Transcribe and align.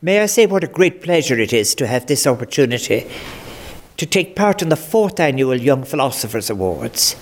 May 0.00 0.20
I 0.20 0.26
say 0.26 0.46
what 0.46 0.62
a 0.62 0.68
great 0.68 1.02
pleasure 1.02 1.40
it 1.40 1.52
is 1.52 1.74
to 1.74 1.86
have 1.88 2.06
this 2.06 2.24
opportunity 2.24 3.04
to 3.96 4.06
take 4.06 4.36
part 4.36 4.62
in 4.62 4.68
the 4.68 4.76
fourth 4.76 5.18
annual 5.18 5.56
Young 5.56 5.82
Philosophers 5.82 6.48
Awards. 6.48 7.16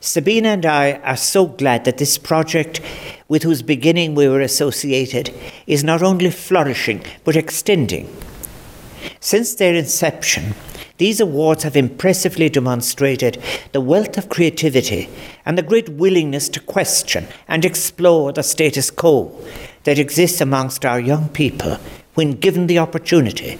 Sabina 0.00 0.48
and 0.48 0.64
I 0.64 0.92
are 1.04 1.18
so 1.18 1.44
glad 1.44 1.84
that 1.84 1.98
this 1.98 2.16
project, 2.16 2.80
with 3.28 3.42
whose 3.42 3.60
beginning 3.60 4.14
we 4.14 4.26
were 4.26 4.40
associated, 4.40 5.34
is 5.66 5.84
not 5.84 6.02
only 6.02 6.30
flourishing 6.30 7.04
but 7.24 7.36
extending. 7.36 8.08
Since 9.20 9.56
their 9.56 9.74
inception, 9.74 10.54
these 10.98 11.20
awards 11.20 11.62
have 11.62 11.76
impressively 11.76 12.48
demonstrated 12.48 13.40
the 13.72 13.80
wealth 13.80 14.18
of 14.18 14.28
creativity 14.28 15.08
and 15.46 15.56
the 15.56 15.62
great 15.62 15.88
willingness 15.88 16.48
to 16.50 16.60
question 16.60 17.26
and 17.46 17.64
explore 17.64 18.32
the 18.32 18.42
status 18.42 18.90
quo 18.90 19.32
that 19.84 19.98
exists 19.98 20.40
amongst 20.40 20.84
our 20.84 21.00
young 21.00 21.28
people 21.28 21.78
when 22.14 22.32
given 22.32 22.66
the 22.66 22.80
opportunity. 22.80 23.58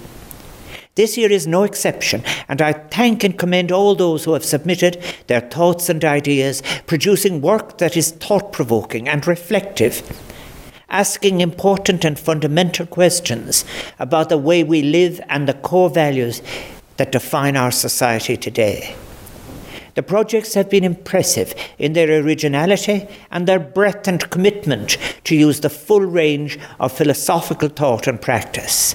This 0.97 1.17
year 1.17 1.31
is 1.31 1.47
no 1.47 1.63
exception, 1.63 2.25
and 2.49 2.61
I 2.61 2.73
thank 2.73 3.23
and 3.23 3.39
commend 3.39 3.71
all 3.71 3.95
those 3.95 4.25
who 4.25 4.33
have 4.33 4.45
submitted 4.45 5.01
their 5.29 5.41
thoughts 5.41 5.89
and 5.89 6.05
ideas, 6.05 6.61
producing 6.89 7.41
work 7.41 7.79
that 7.79 7.97
is 7.97 8.11
thought 8.11 8.53
provoking 8.53 9.09
and 9.09 9.25
reflective, 9.25 10.03
asking 10.89 11.41
important 11.41 12.05
and 12.05 12.19
fundamental 12.19 12.85
questions 12.85 13.65
about 14.01 14.29
the 14.29 14.39
way 14.39 14.65
we 14.65 14.83
live 14.83 15.21
and 15.29 15.47
the 15.49 15.55
core 15.55 15.89
values 15.89 16.43
that 16.99 17.13
define 17.13 17.57
our 17.57 17.71
society 17.71 18.37
today. 18.37 18.95
The 19.95 20.03
projects 20.05 20.55
have 20.55 20.71
been 20.71 20.85
impressive 20.85 21.55
in 21.77 21.95
their 21.95 22.23
originality 22.23 23.09
and 23.33 23.49
their 23.49 23.59
breadth 23.59 24.07
and 24.07 24.31
commitment 24.31 24.97
to 25.25 25.35
use 25.35 25.59
the 25.59 25.71
full 25.71 26.03
range 26.03 26.57
of 26.79 26.93
philosophical 26.93 27.69
thought 27.69 28.07
and 28.07 28.23
practice. 28.23 28.95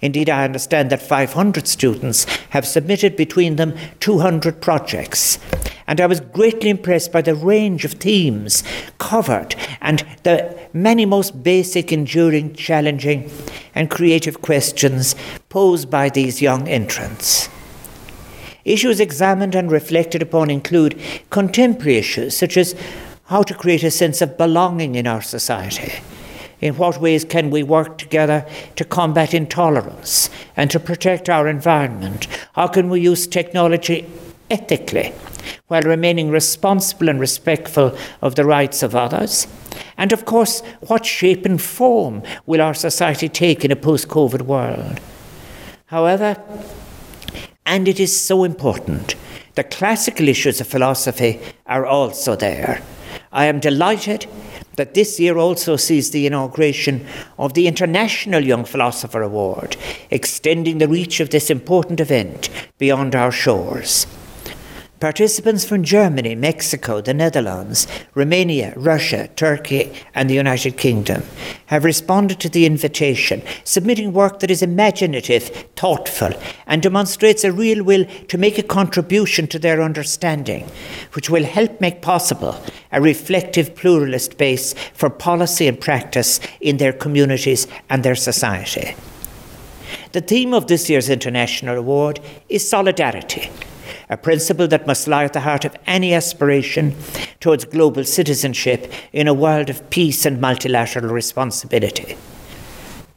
Indeed, 0.00 0.28
I 0.28 0.44
understand 0.44 0.90
that 0.90 1.02
500 1.02 1.68
students 1.68 2.24
have 2.50 2.66
submitted 2.66 3.14
between 3.14 3.56
them 3.56 3.76
200 4.00 4.60
projects. 4.60 5.38
And 5.86 6.00
I 6.00 6.06
was 6.06 6.20
greatly 6.20 6.70
impressed 6.70 7.12
by 7.12 7.22
the 7.22 7.34
range 7.34 7.84
of 7.84 7.92
themes 7.92 8.64
covered 8.98 9.54
and 9.80 10.04
the 10.24 10.57
many 10.82 11.04
most 11.04 11.42
basic, 11.42 11.92
enduring, 11.92 12.54
challenging, 12.54 13.30
and 13.74 13.90
creative 13.90 14.40
questions 14.42 15.14
posed 15.48 15.90
by 15.90 16.08
these 16.08 16.42
young 16.42 16.68
entrants. 16.68 17.48
Issues 18.64 19.00
examined 19.00 19.54
and 19.54 19.70
reflected 19.70 20.22
upon 20.22 20.50
include 20.50 21.00
contemporary 21.30 21.96
issues 21.96 22.36
such 22.36 22.56
as 22.56 22.74
how 23.24 23.42
to 23.42 23.54
create 23.54 23.82
a 23.82 23.90
sense 23.90 24.20
of 24.20 24.38
belonging 24.38 24.94
in 24.94 25.06
our 25.06 25.22
society 25.22 25.92
in 26.60 26.76
what 26.76 27.00
ways 27.00 27.24
can 27.24 27.50
we 27.50 27.62
work 27.62 27.98
together 27.98 28.46
to 28.76 28.84
combat 28.84 29.32
intolerance 29.32 30.28
and 30.56 30.70
to 30.70 30.80
protect 30.80 31.28
our 31.28 31.48
environment? 31.48 32.26
How 32.54 32.66
can 32.66 32.90
we 32.90 33.00
use 33.00 33.26
technology 33.26 34.10
ethically 34.50 35.12
while 35.68 35.82
remaining 35.82 36.30
responsible 36.30 37.08
and 37.08 37.20
respectful 37.20 37.96
of 38.22 38.34
the 38.34 38.44
rights 38.44 38.82
of 38.82 38.94
others? 38.94 39.46
And 39.96 40.12
of 40.12 40.24
course, 40.24 40.60
what 40.80 41.04
shape 41.04 41.44
and 41.44 41.60
form 41.60 42.22
will 42.46 42.60
our 42.60 42.74
society 42.74 43.28
take 43.28 43.64
in 43.64 43.70
a 43.70 43.76
post 43.76 44.08
COVID 44.08 44.42
world? 44.42 45.00
However, 45.86 46.36
and 47.66 47.86
it 47.88 48.00
is 48.00 48.18
so 48.18 48.44
important, 48.44 49.14
the 49.54 49.64
classical 49.64 50.28
issues 50.28 50.60
of 50.60 50.66
philosophy 50.66 51.40
are 51.66 51.84
also 51.84 52.36
there. 52.36 52.82
I 53.32 53.46
am 53.46 53.60
delighted 53.60 54.26
that 54.76 54.94
this 54.94 55.18
year 55.18 55.36
also 55.36 55.76
sees 55.76 56.10
the 56.10 56.26
inauguration 56.26 57.04
of 57.38 57.54
the 57.54 57.66
International 57.66 58.42
Young 58.42 58.64
Philosopher 58.64 59.22
Award, 59.22 59.76
extending 60.10 60.78
the 60.78 60.88
reach 60.88 61.20
of 61.20 61.30
this 61.30 61.50
important 61.50 62.00
event 62.00 62.48
beyond 62.78 63.14
our 63.14 63.32
shores. 63.32 64.06
Participants 65.00 65.64
from 65.64 65.84
Germany, 65.84 66.34
Mexico, 66.34 67.00
the 67.00 67.14
Netherlands, 67.14 67.86
Romania, 68.16 68.72
Russia, 68.74 69.28
Turkey, 69.36 69.92
and 70.12 70.28
the 70.28 70.34
United 70.34 70.76
Kingdom 70.76 71.22
have 71.66 71.84
responded 71.84 72.40
to 72.40 72.48
the 72.48 72.66
invitation, 72.66 73.40
submitting 73.62 74.12
work 74.12 74.40
that 74.40 74.50
is 74.50 74.60
imaginative, 74.60 75.50
thoughtful, 75.76 76.30
and 76.66 76.82
demonstrates 76.82 77.44
a 77.44 77.52
real 77.52 77.84
will 77.84 78.06
to 78.26 78.36
make 78.36 78.58
a 78.58 78.62
contribution 78.64 79.46
to 79.46 79.58
their 79.60 79.80
understanding, 79.80 80.68
which 81.12 81.30
will 81.30 81.44
help 81.44 81.80
make 81.80 82.02
possible 82.02 82.60
a 82.90 83.00
reflective 83.00 83.76
pluralist 83.76 84.36
base 84.36 84.74
for 84.94 85.08
policy 85.08 85.68
and 85.68 85.80
practice 85.80 86.40
in 86.60 86.78
their 86.78 86.92
communities 86.92 87.68
and 87.88 88.02
their 88.02 88.16
society. 88.16 88.96
The 90.10 90.22
theme 90.22 90.52
of 90.52 90.66
this 90.66 90.90
year's 90.90 91.08
International 91.08 91.76
Award 91.76 92.18
is 92.48 92.68
solidarity 92.68 93.48
a 94.10 94.16
principle 94.16 94.68
that 94.68 94.86
must 94.86 95.08
lie 95.08 95.24
at 95.24 95.32
the 95.32 95.40
heart 95.40 95.64
of 95.64 95.76
any 95.86 96.14
aspiration 96.14 96.94
towards 97.40 97.64
global 97.64 98.04
citizenship 98.04 98.92
in 99.12 99.28
a 99.28 99.34
world 99.34 99.68
of 99.68 99.88
peace 99.90 100.24
and 100.24 100.40
multilateral 100.40 101.12
responsibility. 101.12 102.16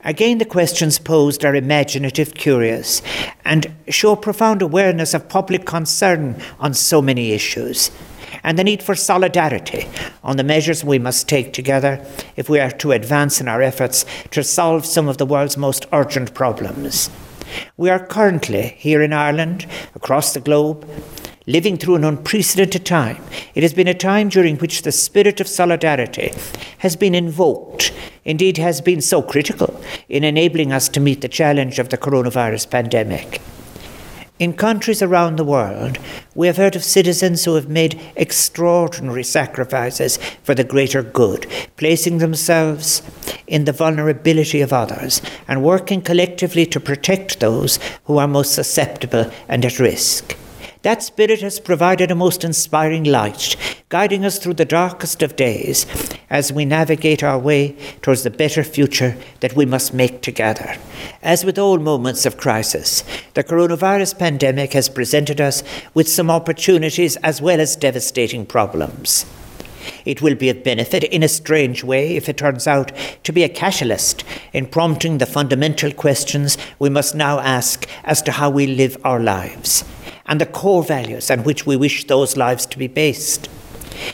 Again, 0.03 0.40
the 0.40 0.46
questions 0.46 0.97
posed 0.97 1.46
are 1.46 1.56
imaginative, 1.56 2.34
curious, 2.34 3.03
and 3.46 3.72
show 3.88 4.16
profound 4.16 4.63
awareness 4.63 5.13
of 5.13 5.29
public 5.29 5.66
concern 5.66 6.41
on 6.59 6.74
so 6.74 7.03
many 7.03 7.34
issues, 7.34 7.91
and 8.44 8.58
the 8.58 8.63
need 8.63 8.81
for 8.81 8.96
solidarity 8.96 9.88
on 10.23 10.38
the 10.38 10.44
measures 10.44 10.84
we 10.84 10.97
must 10.97 11.29
take 11.29 11.53
together 11.53 12.03
if 12.35 12.50
we 12.50 12.59
are 12.59 12.72
to 12.72 12.94
advance 12.94 13.40
in 13.40 13.47
our 13.47 13.62
efforts 13.62 14.03
to 14.31 14.44
solve 14.44 14.88
some 14.88 15.08
of 15.08 15.18
the 15.18 15.25
world's 15.25 15.58
most 15.58 15.85
urgent 15.94 16.34
problems. 16.34 17.12
We 17.78 17.90
are 17.90 18.06
currently 18.06 18.76
here 18.78 19.02
in 19.02 19.14
Ireland, 19.14 19.66
across 19.96 20.34
the 20.34 20.40
globe, 20.40 20.88
living 21.48 21.78
through 21.78 21.96
an 21.96 22.04
unprecedented 22.04 22.86
time. 22.86 23.22
It 23.56 23.64
has 23.64 23.74
been 23.74 23.88
a 23.88 23.94
time 23.94 24.30
during 24.30 24.58
which 24.58 24.84
the 24.84 24.92
spirit 24.92 25.42
of 25.42 25.48
solidarity 25.48 26.34
has 26.80 26.96
been 26.96 27.16
invoked, 27.16 27.92
indeed, 28.24 28.58
has 28.58 28.82
been 28.82 29.02
so 29.02 29.22
critical 29.22 29.82
in 30.08 30.24
enabling 30.24 30.72
us 30.72 30.88
to 30.90 31.00
meet 31.00 31.22
the 31.22 31.28
challenge 31.28 31.80
of 31.80 31.90
the 31.90 31.98
coronavirus 31.98 32.70
pandemic. 32.70 33.42
In 34.42 34.54
countries 34.54 35.04
around 35.04 35.36
the 35.36 35.44
world, 35.44 36.00
we 36.34 36.48
have 36.48 36.58
heard 36.58 36.76
of 36.76 36.84
citizens 36.84 37.46
who 37.46 37.54
have 37.54 37.70
made 37.70 38.02
extraordinary 38.16 39.24
sacrifices 39.24 40.18
for 40.42 40.56
the 40.56 40.64
greater 40.64 41.04
good, 41.04 41.46
placing 41.78 42.18
themselves 42.18 43.04
in 43.52 43.66
the 43.66 43.72
vulnerability 43.74 44.62
of 44.62 44.74
others 44.74 45.22
and 45.48 45.62
working 45.62 46.02
collectively 46.02 46.66
to 46.66 46.80
protect 46.80 47.40
those 47.40 47.78
who 48.06 48.18
are 48.18 48.28
most 48.28 48.56
susceptible 48.56 49.30
and 49.48 49.66
at 49.66 49.78
risk. 49.78 50.36
That 50.84 51.04
Spirit 51.04 51.42
has 51.42 51.60
provided 51.60 52.10
a 52.10 52.16
most 52.16 52.44
inspiring 52.44 53.04
light, 53.04 53.56
guiding 53.90 54.26
us 54.26 54.40
through 54.40 54.56
the 54.56 54.66
darkest 54.66 55.22
of 55.22 55.36
days 55.36 55.86
as 56.28 56.52
we 56.52 56.66
navigate 56.66 57.22
our 57.22 57.38
way 57.38 57.76
towards 58.02 58.24
the 58.24 58.32
better 58.32 58.64
future 58.64 59.16
that 59.42 59.56
we 59.56 59.66
must 59.66 59.94
make 59.94 60.24
together. 60.24 60.78
As 61.22 61.46
with 61.46 61.60
all 61.60 61.78
moments 61.78 62.26
of 62.26 62.38
crisis, 62.38 63.04
the 63.36 63.44
coronavirus 63.44 64.18
pandemic 64.18 64.74
has 64.74 64.90
presented 64.90 65.40
us 65.40 65.62
with 65.94 66.10
some 66.10 66.32
opportunities 66.32 67.16
as 67.18 67.44
well 67.44 67.60
as 67.60 67.76
devastating 67.76 68.48
problems. 68.48 69.26
It 70.06 70.22
will 70.22 70.36
be 70.36 70.50
of 70.50 70.64
benefit 70.64 71.03
in 71.03 71.24
a 71.24 71.28
strange 71.28 71.84
way 71.84 72.16
if 72.16 72.28
it 72.30 72.38
turns 72.38 72.68
out 72.68 72.92
to 73.24 73.31
be 73.31 73.44
a 73.44 73.50
catalyst 73.50 74.24
in 74.53 74.66
prompting 74.66 75.18
the 75.18 75.25
fundamental 75.25 75.92
questions 75.92 76.58
we 76.80 76.90
must 76.90 77.16
now 77.16 77.40
ask 77.40 77.88
as 78.03 78.22
to 78.24 78.31
how 78.31 78.50
we 78.50 78.68
live 78.68 78.97
our 79.03 79.20
lives 79.20 79.84
and 80.25 80.40
the 80.40 80.46
core 80.46 80.84
values 80.84 81.30
on 81.30 81.44
which 81.44 81.66
we 81.66 81.75
wish 81.75 82.06
those 82.08 82.38
lives 82.38 82.66
to 82.66 82.78
be 82.78 82.88
based. 82.88 83.50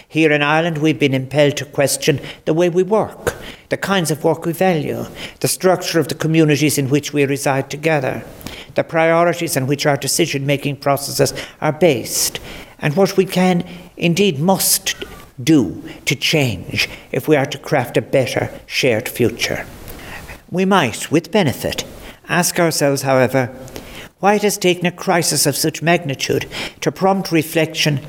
Here 0.07 0.31
in 0.31 0.41
Ireland, 0.41 0.79
we've 0.79 1.00
been 1.00 1.13
impelled 1.13 1.57
to 1.57 1.66
question 1.66 2.19
the 2.45 2.53
way 2.53 2.69
we 2.69 2.83
work, 2.83 3.35
the 3.69 3.77
kinds 3.77 4.11
of 4.11 4.23
work 4.23 4.45
we 4.45 4.53
value, 4.53 5.06
the 5.39 5.47
structure 5.47 6.00
of 6.00 6.07
the 6.07 6.16
communities 6.16 6.77
in 6.77 6.89
which 6.89 7.13
we 7.13 7.25
reside 7.25 7.69
together, 7.69 8.24
the 8.75 8.83
priorities 8.83 9.56
on 9.56 9.68
which 9.68 9.86
our 9.86 9.97
decision 9.97 10.45
making 10.45 10.77
processes 10.77 11.33
are 11.62 11.71
based, 11.71 12.39
and 12.80 12.95
what 12.95 13.15
we 13.15 13.25
can, 13.25 13.63
indeed 13.95 14.39
must, 14.39 14.95
do 15.42 15.84
to 16.06 16.16
change 16.16 16.89
if 17.12 17.28
we 17.28 17.36
are 17.36 17.45
to 17.45 17.57
craft 17.57 17.98
a 17.98 18.01
better 18.01 18.50
shared 18.66 19.07
future. 19.07 19.66
We 20.50 20.66
might, 20.66 21.12
with 21.12 21.31
benefit, 21.31 21.84
ask 22.30 22.60
ourselves, 22.60 23.01
however, 23.01 23.56
why 24.19 24.36
it 24.36 24.42
has 24.42 24.57
taken 24.57 24.86
a 24.86 24.92
crisis 24.92 25.45
of 25.45 25.56
such 25.56 25.81
magnitude 25.81 26.48
to 26.81 26.92
prompt 26.92 27.31
reflection 27.31 28.00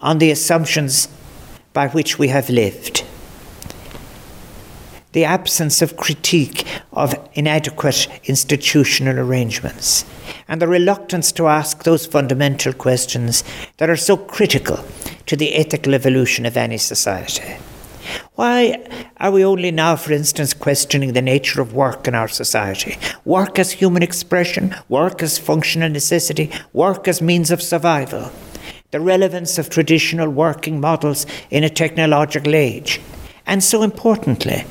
on 0.00 0.18
the 0.18 0.30
assumptions 0.30 1.08
by 1.72 1.88
which 1.88 2.18
we 2.18 2.28
have 2.28 2.48
lived. 2.48 3.04
The 5.12 5.24
absence 5.24 5.82
of 5.82 5.96
critique 5.96 6.66
of 6.92 7.14
inadequate 7.34 8.08
institutional 8.24 9.18
arrangements, 9.18 10.04
and 10.48 10.60
the 10.60 10.68
reluctance 10.68 11.30
to 11.32 11.46
ask 11.46 11.84
those 11.84 12.06
fundamental 12.06 12.72
questions 12.72 13.44
that 13.76 13.90
are 13.90 13.96
so 13.96 14.16
critical 14.16 14.84
to 15.26 15.36
the 15.36 15.54
ethical 15.54 15.94
evolution 15.94 16.46
of 16.46 16.56
any 16.56 16.78
society. 16.78 17.56
Why 18.34 18.86
are 19.16 19.30
we 19.30 19.44
only 19.44 19.70
now, 19.70 19.96
for 19.96 20.12
instance, 20.12 20.52
questioning 20.52 21.12
the 21.12 21.22
nature 21.22 21.62
of 21.62 21.72
work 21.72 22.06
in 22.06 22.14
our 22.14 22.28
society? 22.28 22.98
Work 23.24 23.58
as 23.58 23.72
human 23.72 24.02
expression, 24.02 24.74
work 24.88 25.22
as 25.22 25.38
functional 25.38 25.88
necessity, 25.88 26.50
work 26.72 27.08
as 27.08 27.22
means 27.22 27.50
of 27.50 27.62
survival, 27.62 28.30
the 28.90 29.00
relevance 29.00 29.58
of 29.58 29.70
traditional 29.70 30.28
working 30.28 30.80
models 30.80 31.26
in 31.50 31.64
a 31.64 31.70
technological 31.70 32.54
age, 32.54 33.00
and 33.46 33.62
so 33.62 33.82
importantly, 33.82 34.64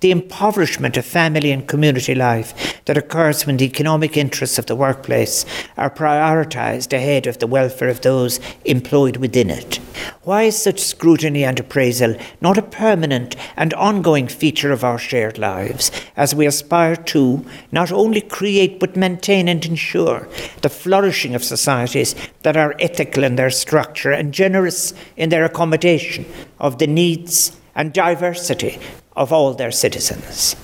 the 0.00 0.10
impoverishment 0.10 0.96
of 0.96 1.04
family 1.04 1.50
and 1.50 1.68
community 1.68 2.14
life 2.14 2.82
that 2.86 2.96
occurs 2.96 3.46
when 3.46 3.56
the 3.56 3.64
economic 3.64 4.16
interests 4.16 4.58
of 4.58 4.66
the 4.66 4.76
workplace 4.76 5.44
are 5.76 5.90
prioritised 5.90 6.92
ahead 6.92 7.26
of 7.26 7.38
the 7.38 7.46
welfare 7.46 7.88
of 7.88 8.00
those 8.02 8.40
employed 8.64 9.16
within 9.16 9.50
it. 9.50 9.76
Why 10.22 10.42
is 10.44 10.60
such 10.60 10.80
scrutiny 10.80 11.44
and 11.44 11.58
appraisal 11.58 12.16
not 12.40 12.58
a 12.58 12.62
permanent 12.62 13.36
and 13.56 13.72
ongoing 13.74 14.28
feature 14.28 14.72
of 14.72 14.84
our 14.84 14.98
shared 14.98 15.38
lives 15.38 15.90
as 16.16 16.34
we 16.34 16.46
aspire 16.46 16.96
to 16.96 17.44
not 17.72 17.92
only 17.92 18.20
create 18.20 18.80
but 18.80 18.96
maintain 18.96 19.48
and 19.48 19.64
ensure 19.64 20.28
the 20.62 20.68
flourishing 20.68 21.34
of 21.34 21.44
societies 21.44 22.14
that 22.42 22.56
are 22.56 22.74
ethical 22.78 23.24
in 23.24 23.36
their 23.36 23.50
structure 23.50 24.12
and 24.12 24.34
generous 24.34 24.94
in 25.16 25.28
their 25.28 25.44
accommodation 25.44 26.24
of 26.58 26.78
the 26.78 26.86
needs 26.86 27.56
and 27.74 27.92
diversity 27.92 28.78
of 29.16 29.32
all 29.32 29.54
their 29.54 29.70
citizens. 29.70 30.54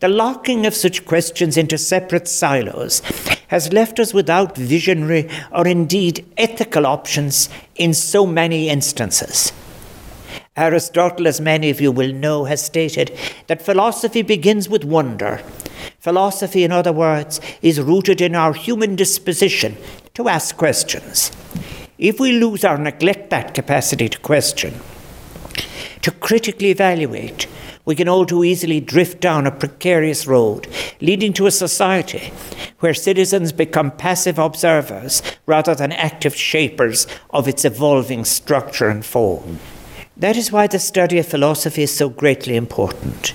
The 0.00 0.08
locking 0.08 0.64
of 0.66 0.74
such 0.74 1.04
questions 1.04 1.56
into 1.56 1.76
separate 1.76 2.26
silos 2.26 3.00
has 3.48 3.72
left 3.72 4.00
us 4.00 4.14
without 4.14 4.56
visionary 4.56 5.28
or 5.52 5.66
indeed 5.66 6.24
ethical 6.36 6.86
options 6.86 7.48
in 7.76 7.92
so 7.92 8.26
many 8.26 8.70
instances. 8.70 9.52
Aristotle, 10.56 11.28
as 11.28 11.40
many 11.40 11.70
of 11.70 11.80
you 11.80 11.92
will 11.92 12.12
know, 12.12 12.44
has 12.44 12.64
stated 12.64 13.16
that 13.46 13.62
philosophy 13.62 14.22
begins 14.22 14.68
with 14.68 14.84
wonder. 14.84 15.42
Philosophy, 15.98 16.64
in 16.64 16.72
other 16.72 16.92
words, 16.92 17.40
is 17.60 17.80
rooted 17.80 18.20
in 18.20 18.34
our 18.34 18.52
human 18.52 18.96
disposition 18.96 19.76
to 20.14 20.28
ask 20.28 20.56
questions. 20.56 21.30
If 21.98 22.18
we 22.18 22.32
lose 22.32 22.64
or 22.64 22.78
neglect 22.78 23.30
that 23.30 23.54
capacity 23.54 24.08
to 24.08 24.18
question, 24.18 24.80
to 26.02 26.10
critically 26.10 26.70
evaluate, 26.70 27.46
we 27.90 27.96
can 27.96 28.08
all 28.08 28.24
too 28.24 28.44
easily 28.44 28.78
drift 28.78 29.20
down 29.20 29.48
a 29.48 29.50
precarious 29.50 30.24
road, 30.24 30.68
leading 31.00 31.32
to 31.32 31.48
a 31.48 31.50
society 31.50 32.32
where 32.78 32.94
citizens 32.94 33.50
become 33.50 33.90
passive 33.90 34.38
observers 34.38 35.24
rather 35.44 35.74
than 35.74 35.90
active 35.90 36.36
shapers 36.36 37.08
of 37.30 37.48
its 37.48 37.64
evolving 37.64 38.24
structure 38.24 38.88
and 38.88 39.04
form. 39.04 39.58
That 40.16 40.36
is 40.36 40.52
why 40.52 40.68
the 40.68 40.78
study 40.78 41.18
of 41.18 41.26
philosophy 41.26 41.82
is 41.82 41.90
so 41.90 42.08
greatly 42.08 42.54
important 42.54 43.34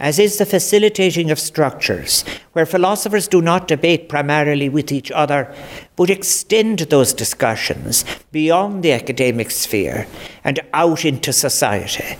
as 0.00 0.18
is 0.18 0.38
the 0.38 0.46
facilitating 0.46 1.30
of 1.30 1.38
structures 1.38 2.24
where 2.54 2.64
philosophers 2.64 3.28
do 3.28 3.42
not 3.42 3.68
debate 3.68 4.08
primarily 4.08 4.66
with 4.68 4.90
each 4.90 5.10
other, 5.10 5.54
but 5.94 6.08
extend 6.08 6.78
those 6.78 7.12
discussions 7.12 8.02
beyond 8.32 8.82
the 8.82 8.92
academic 8.92 9.50
sphere 9.50 10.06
and 10.42 10.58
out 10.72 11.04
into 11.04 11.34
society, 11.34 12.16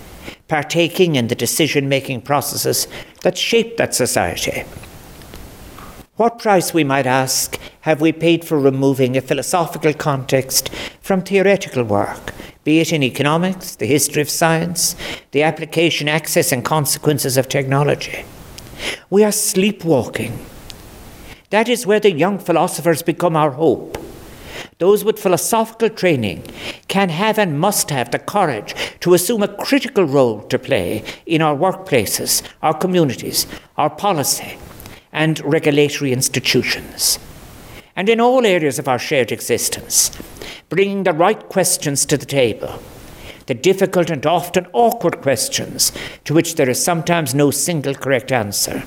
partaking 0.51 1.15
in 1.15 1.29
the 1.29 1.33
decision 1.45 1.87
making 1.87 2.19
processes 2.19 2.85
that 3.21 3.37
shape 3.37 3.77
that 3.77 3.95
society. 3.95 4.65
What 6.17 6.39
price, 6.39 6.73
we 6.73 6.83
might 6.83 7.07
ask, 7.07 7.57
have 7.87 8.01
we 8.01 8.11
paid 8.11 8.43
for 8.43 8.59
removing 8.59 9.15
a 9.15 9.21
philosophical 9.21 9.93
context 9.93 10.67
from 10.99 11.21
theoretical 11.21 11.85
work, 11.85 12.33
be 12.65 12.81
it 12.81 12.91
in 12.91 13.01
economics, 13.01 13.77
the 13.77 13.85
history 13.85 14.21
of 14.21 14.29
science, 14.29 14.97
the 15.31 15.41
application, 15.41 16.09
access, 16.09 16.51
and 16.51 16.65
consequences 16.65 17.37
of 17.37 17.47
technology? 17.47 18.25
We 19.09 19.23
are 19.23 19.31
sleepwalking. 19.31 20.37
That 21.51 21.69
is 21.69 21.87
where 21.87 22.01
the 22.01 22.11
young 22.11 22.39
philosophers 22.39 23.01
become 23.01 23.37
our 23.37 23.51
hope. 23.51 24.00
Those 24.81 25.03
with 25.03 25.19
philosophical 25.19 25.89
training 25.89 26.41
can 26.87 27.09
have 27.09 27.37
and 27.37 27.59
must 27.59 27.91
have 27.91 28.09
the 28.09 28.17
courage 28.17 28.73
to 29.01 29.13
assume 29.13 29.43
a 29.43 29.47
critical 29.47 30.05
role 30.05 30.41
to 30.47 30.57
play 30.57 31.03
in 31.27 31.39
our 31.39 31.55
workplaces, 31.55 32.41
our 32.63 32.73
communities, 32.73 33.45
our 33.77 33.91
policy, 33.91 34.57
and 35.11 35.39
regulatory 35.41 36.11
institutions. 36.11 37.19
And 37.95 38.09
in 38.09 38.19
all 38.19 38.43
areas 38.43 38.79
of 38.79 38.87
our 38.87 38.97
shared 38.97 39.31
existence, 39.31 40.09
bringing 40.69 41.03
the 41.03 41.13
right 41.13 41.47
questions 41.47 42.03
to 42.07 42.17
the 42.17 42.25
table, 42.25 42.81
the 43.45 43.53
difficult 43.53 44.09
and 44.09 44.25
often 44.25 44.65
awkward 44.73 45.21
questions 45.21 45.91
to 46.25 46.33
which 46.33 46.55
there 46.55 46.71
is 46.71 46.83
sometimes 46.83 47.35
no 47.35 47.51
single 47.51 47.93
correct 47.93 48.31
answer. 48.31 48.79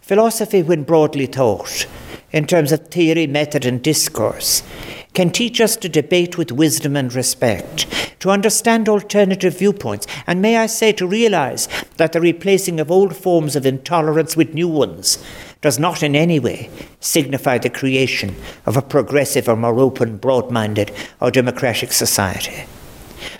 Philosophy, 0.00 0.62
when 0.62 0.84
broadly 0.84 1.26
taught, 1.26 1.86
in 2.36 2.46
terms 2.46 2.70
of 2.70 2.88
theory, 2.88 3.26
method, 3.26 3.64
and 3.64 3.82
discourse, 3.82 4.62
can 5.14 5.30
teach 5.30 5.58
us 5.58 5.74
to 5.74 5.88
debate 5.88 6.36
with 6.36 6.52
wisdom 6.52 6.94
and 6.94 7.14
respect, 7.14 7.86
to 8.20 8.28
understand 8.28 8.90
alternative 8.90 9.58
viewpoints, 9.58 10.06
and 10.26 10.42
may 10.42 10.58
I 10.58 10.66
say, 10.66 10.92
to 10.92 11.06
realize 11.06 11.66
that 11.96 12.12
the 12.12 12.20
replacing 12.20 12.78
of 12.78 12.90
old 12.90 13.16
forms 13.16 13.56
of 13.56 13.64
intolerance 13.64 14.36
with 14.36 14.52
new 14.52 14.68
ones 14.68 15.16
does 15.62 15.78
not 15.78 16.02
in 16.02 16.14
any 16.14 16.38
way 16.38 16.68
signify 17.00 17.56
the 17.56 17.70
creation 17.70 18.36
of 18.66 18.76
a 18.76 18.82
progressive 18.82 19.48
or 19.48 19.56
more 19.56 19.80
open, 19.80 20.18
broad 20.18 20.50
minded, 20.50 20.92
or 21.22 21.30
democratic 21.30 21.90
society. 21.90 22.66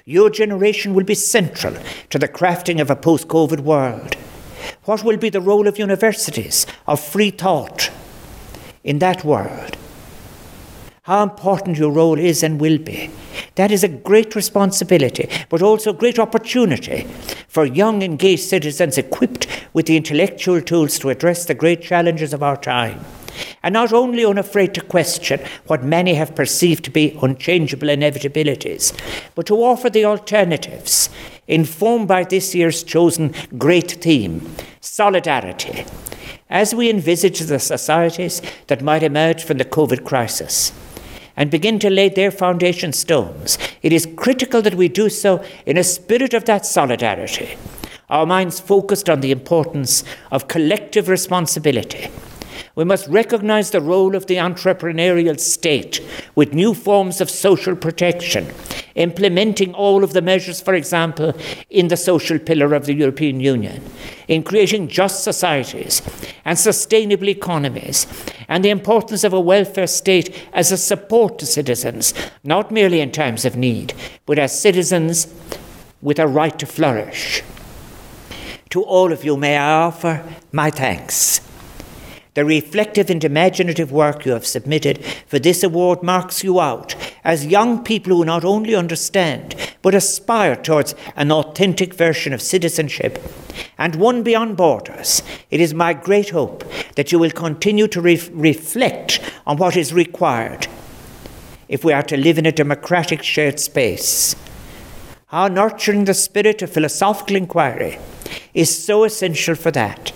Your 0.06 0.30
generation 0.30 0.94
will 0.94 1.04
be 1.04 1.14
central 1.14 1.76
to 2.08 2.18
the 2.18 2.28
crafting 2.28 2.80
of 2.80 2.90
a 2.90 2.96
post 2.96 3.28
COVID 3.28 3.60
world. 3.60 4.14
What 4.84 5.04
will 5.04 5.18
be 5.18 5.28
the 5.28 5.42
role 5.42 5.68
of 5.68 5.78
universities, 5.78 6.66
of 6.86 6.98
free 6.98 7.30
thought 7.30 7.90
in 8.86 8.98
that 9.00 9.24
world? 9.24 9.76
how 11.06 11.22
important 11.22 11.78
your 11.78 11.92
role 11.92 12.18
is 12.18 12.42
and 12.42 12.60
will 12.60 12.78
be. 12.78 13.08
That 13.54 13.70
is 13.70 13.84
a 13.84 13.88
great 13.88 14.34
responsibility, 14.34 15.30
but 15.48 15.62
also 15.62 15.90
a 15.90 15.96
great 15.96 16.18
opportunity 16.18 17.06
for 17.46 17.64
young, 17.64 18.02
engaged 18.02 18.42
citizens 18.42 18.98
equipped 18.98 19.46
with 19.72 19.86
the 19.86 19.96
intellectual 19.96 20.60
tools 20.60 20.98
to 20.98 21.10
address 21.10 21.44
the 21.44 21.54
great 21.54 21.80
challenges 21.80 22.32
of 22.32 22.42
our 22.42 22.56
time. 22.56 23.04
And 23.62 23.72
not 23.72 23.92
only 23.92 24.24
unafraid 24.24 24.74
to 24.74 24.80
question 24.80 25.40
what 25.66 25.84
many 25.84 26.14
have 26.14 26.34
perceived 26.34 26.84
to 26.84 26.90
be 26.90 27.18
unchangeable 27.22 27.88
inevitabilities, 27.88 28.92
but 29.34 29.46
to 29.46 29.56
offer 29.56 29.90
the 29.90 30.04
alternatives, 30.04 31.10
informed 31.48 32.08
by 32.08 32.24
this 32.24 32.54
year's 32.54 32.82
chosen 32.82 33.34
great 33.56 33.92
theme 34.02 34.54
solidarity, 34.80 35.84
as 36.48 36.74
we 36.74 36.88
envisage 36.88 37.40
the 37.40 37.58
societies 37.58 38.40
that 38.68 38.82
might 38.82 39.02
emerge 39.02 39.42
from 39.44 39.58
the 39.58 39.64
COVID 39.64 40.04
crisis 40.04 40.72
and 41.36 41.50
begin 41.50 41.78
to 41.78 41.90
lay 41.90 42.08
their 42.08 42.30
foundation 42.30 42.92
stones. 42.92 43.58
It 43.82 43.92
is 43.92 44.08
critical 44.16 44.62
that 44.62 44.74
we 44.74 44.88
do 44.88 45.08
so 45.10 45.44
in 45.66 45.76
a 45.76 45.84
spirit 45.84 46.34
of 46.34 46.46
that 46.46 46.64
solidarity, 46.64 47.56
our 48.08 48.24
minds 48.24 48.58
focused 48.58 49.10
on 49.10 49.20
the 49.20 49.32
importance 49.32 50.02
of 50.30 50.48
collective 50.48 51.08
responsibility. 51.08 52.08
We 52.76 52.84
must 52.84 53.08
recognize 53.08 53.70
the 53.70 53.80
role 53.80 54.14
of 54.14 54.26
the 54.26 54.36
entrepreneurial 54.36 55.40
state 55.40 56.02
with 56.34 56.52
new 56.52 56.74
forms 56.74 57.22
of 57.22 57.30
social 57.30 57.74
protection, 57.74 58.52
implementing 58.94 59.72
all 59.72 60.04
of 60.04 60.12
the 60.12 60.20
measures, 60.20 60.60
for 60.60 60.74
example, 60.74 61.32
in 61.70 61.88
the 61.88 61.96
social 61.96 62.38
pillar 62.38 62.74
of 62.74 62.84
the 62.84 62.92
European 62.92 63.40
Union, 63.40 63.82
in 64.28 64.42
creating 64.42 64.88
just 64.88 65.24
societies 65.24 66.02
and 66.44 66.58
sustainable 66.58 67.30
economies, 67.30 68.06
and 68.46 68.62
the 68.62 68.68
importance 68.68 69.24
of 69.24 69.32
a 69.32 69.40
welfare 69.40 69.86
state 69.86 70.46
as 70.52 70.70
a 70.70 70.76
support 70.76 71.38
to 71.38 71.46
citizens, 71.46 72.12
not 72.44 72.70
merely 72.70 73.00
in 73.00 73.10
times 73.10 73.46
of 73.46 73.56
need, 73.56 73.94
but 74.26 74.38
as 74.38 74.60
citizens 74.60 75.34
with 76.02 76.18
a 76.18 76.26
right 76.26 76.58
to 76.58 76.66
flourish. 76.66 77.42
To 78.68 78.82
all 78.82 79.12
of 79.12 79.24
you, 79.24 79.38
may 79.38 79.56
I 79.56 79.84
offer 79.84 80.22
my 80.52 80.68
thanks. 80.68 81.40
The 82.36 82.44
reflective 82.44 83.08
and 83.08 83.24
imaginative 83.24 83.90
work 83.90 84.26
you 84.26 84.32
have 84.32 84.46
submitted 84.46 85.02
for 85.26 85.38
this 85.38 85.62
award 85.62 86.02
marks 86.02 86.44
you 86.44 86.60
out 86.60 86.94
as 87.24 87.46
young 87.46 87.82
people 87.82 88.14
who 88.14 88.26
not 88.26 88.44
only 88.44 88.74
understand 88.74 89.54
but 89.80 89.94
aspire 89.94 90.54
towards 90.54 90.94
an 91.16 91.32
authentic 91.32 91.94
version 91.94 92.34
of 92.34 92.42
citizenship 92.42 93.22
and 93.78 93.94
one 93.94 94.22
beyond 94.22 94.58
borders. 94.58 95.22
It 95.50 95.62
is 95.62 95.72
my 95.72 95.94
great 95.94 96.28
hope 96.28 96.62
that 96.96 97.10
you 97.10 97.18
will 97.18 97.30
continue 97.30 97.88
to 97.88 98.02
re- 98.02 98.28
reflect 98.32 99.18
on 99.46 99.56
what 99.56 99.74
is 99.74 99.94
required 99.94 100.66
if 101.70 101.84
we 101.84 101.94
are 101.94 102.02
to 102.02 102.18
live 102.18 102.36
in 102.36 102.44
a 102.44 102.52
democratic 102.52 103.22
shared 103.22 103.58
space. 103.58 104.36
How 105.28 105.48
nurturing 105.48 106.04
the 106.04 106.12
spirit 106.12 106.60
of 106.60 106.70
philosophical 106.70 107.36
inquiry 107.36 107.98
is 108.52 108.84
so 108.84 109.04
essential 109.04 109.54
for 109.54 109.70
that 109.70 110.12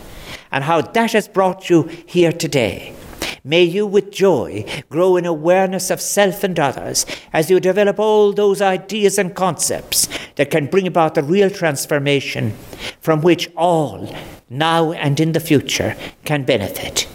and 0.53 0.65
how 0.65 0.81
that 0.81 1.13
has 1.13 1.29
brought 1.29 1.71
you 1.71 1.85
here 2.07 2.33
today. 2.33 2.95
May 3.43 3.63
you, 3.65 3.87
with 3.87 4.11
joy, 4.11 4.67
grow 4.91 5.17
in 5.17 5.25
awareness 5.25 5.91
of 5.91 6.01
self 6.01 6.45
and 6.45 6.59
others 6.59 7.07
as 7.33 7.51
you 7.51 7.59
develop 7.59 7.99
all 7.99 8.33
those 8.33 8.61
ideas 8.61 9.19
and 9.19 9.35
concepts 9.35 10.09
that 10.37 10.51
can 10.51 10.67
bring 10.67 10.87
about 10.87 11.15
the 11.15 11.23
real 11.23 11.49
transformation 11.49 12.53
from 13.01 13.23
which 13.23 13.51
all, 13.57 14.15
now 14.51 14.93
and 14.93 15.19
in 15.21 15.33
the 15.33 15.41
future, 15.41 15.97
can 16.25 16.45
benefit. 16.45 17.09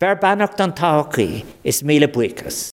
Verbanach 0.00 0.56
don 0.56 0.72
is 1.62 1.84
mila 1.84 2.08
buicas. 2.08 2.70